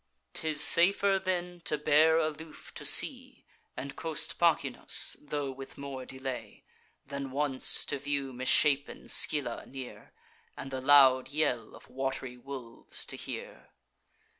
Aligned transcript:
'Tis 0.33 0.63
safer, 0.63 1.19
then, 1.19 1.61
to 1.63 1.77
bear 1.77 2.17
aloof 2.17 2.73
to 2.73 2.83
sea, 2.83 3.45
And 3.77 3.95
coast 3.95 4.39
Pachynus, 4.39 5.15
tho' 5.21 5.51
with 5.51 5.77
more 5.77 6.07
delay, 6.07 6.63
Than 7.05 7.29
once 7.29 7.85
to 7.85 7.99
view 7.99 8.33
misshapen 8.33 9.07
Scylla 9.09 9.63
near, 9.67 10.11
And 10.57 10.71
the 10.71 10.81
loud 10.81 11.29
yell 11.29 11.75
of 11.75 11.85
wat'ry 11.87 12.35
wolves 12.35 13.05
to 13.05 13.15
hear. 13.15 13.69